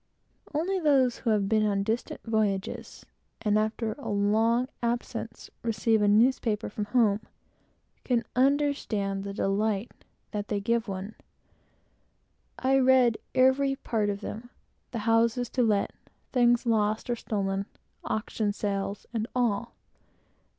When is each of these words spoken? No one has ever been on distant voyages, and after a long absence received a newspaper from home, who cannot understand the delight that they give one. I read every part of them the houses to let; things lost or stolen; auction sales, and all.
No 0.51 0.61
one 0.63 0.83
has 0.83 1.19
ever 1.19 1.37
been 1.39 1.63
on 1.63 1.83
distant 1.83 2.23
voyages, 2.23 3.05
and 3.43 3.59
after 3.59 3.93
a 3.99 4.09
long 4.09 4.67
absence 4.81 5.51
received 5.61 6.01
a 6.01 6.07
newspaper 6.07 6.71
from 6.71 6.85
home, 6.85 7.19
who 7.19 8.01
cannot 8.03 8.25
understand 8.35 9.23
the 9.23 9.31
delight 9.31 9.91
that 10.31 10.47
they 10.47 10.59
give 10.59 10.87
one. 10.87 11.13
I 12.57 12.79
read 12.79 13.19
every 13.35 13.75
part 13.75 14.09
of 14.09 14.21
them 14.21 14.49
the 14.89 14.97
houses 15.05 15.49
to 15.51 15.61
let; 15.61 15.93
things 16.31 16.65
lost 16.65 17.07
or 17.07 17.15
stolen; 17.15 17.67
auction 18.03 18.53
sales, 18.53 19.05
and 19.13 19.27
all. 19.35 19.75